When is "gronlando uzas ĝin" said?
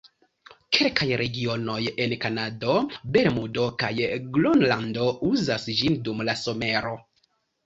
4.39-6.01